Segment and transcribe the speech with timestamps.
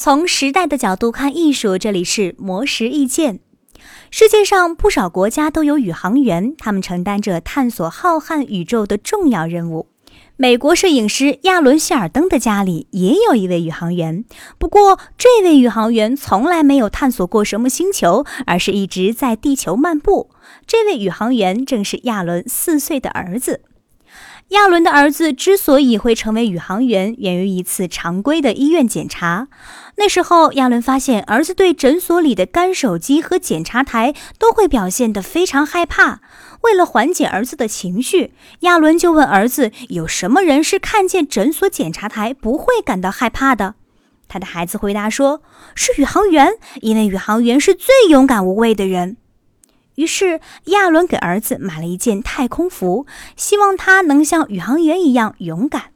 [0.00, 3.40] 从时代的角度看艺术，这里是魔石意见。
[4.12, 9.88] 世界上不少国家都有宇航员，他们承担着探索浩瀚宇宙的重要任务。
[10.36, 14.24] 美国摄影师亚伦·希尔登的家里也有一位宇航员，
[14.56, 20.30] 不过这位宇航员从来没有探索过什么星球，而是一直在地球漫步。
[20.64, 23.62] 这位宇航员正是亚伦四岁的儿子。
[24.48, 29.48] 亚伦的儿子之所以会成为宇航员，源于一次常规的医院检查。
[29.96, 36.20] 那时候，亚伦发现儿子对诊所里的干手机和检查台都会表现得非常害怕。
[36.62, 43.74] 为了缓解儿子的情绪，亚伦就问儿子：“有什么人是看见诊所检查台不会感到害怕的？”
[44.28, 45.42] 他的孩子回答说
[45.74, 49.16] ：“是宇航员，因为宇航员是最勇敢无畏的人。”
[49.98, 55.86] 于是，亚伦给儿子买了一件太空服，希望他能像宇航员一样勇敢。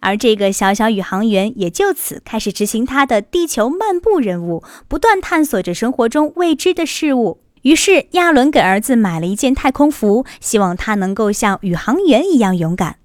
[0.00, 7.40] 而这个小小宇航员也就此开始执行他的地球漫步任务，不断探索着生活中未知的事物。
[7.60, 12.96] 于是，亚伦给儿子买了一件太空服，希望他能够像宇航员一样勇敢。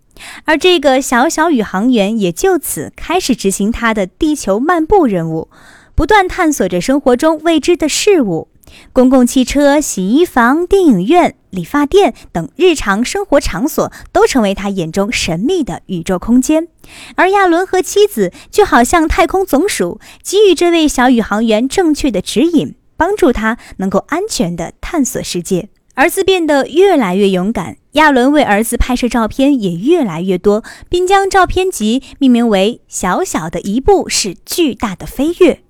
[0.45, 5.49] 而这个小小宇航员也就此开始执行他的地球漫步任务，
[5.95, 8.47] 不断探索着生活中未知的事物。
[8.93, 16.67] 公共汽车、洗衣房、电影院、理发店等日常生活场所都成为他眼中神秘的宇宙空间，
[17.15, 25.69] 而亚伦和妻子就好像太空总署，给予这位小宇航员正确的指引，帮助他能够安全地探索世界。
[25.95, 35.61] 儿子变得越来越勇敢，亚伦为儿子拍摄照片也越来越多，并将照片集命名为“小小的一步是巨大的飞跃”。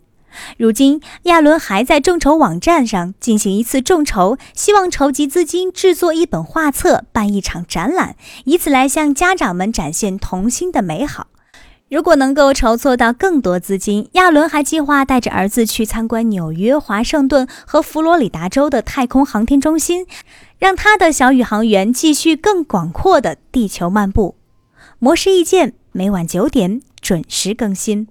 [0.58, 11.28] 如今，亚伦还在众筹网站上进行一次众筹，希望筹集资金制作一本画册、办一场展览，以此来向家长们展现童心的美好。
[11.90, 20.06] 如果能够筹措到更多资金，亚伦还计划带着儿子去参观纽约、华盛顿和佛罗里达州的太空航天中心，
[20.60, 24.36] 让他的小宇航员继续更广阔的地球漫步。
[25.00, 28.08] 模式意见每晚九点准时更新。